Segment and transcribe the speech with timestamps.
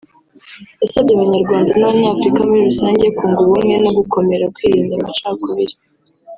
[0.81, 5.75] yasabye Abanyarwanda n’Abanyafurika muri rusange kunga ubumwe no gukomera kwirinda amacakubiri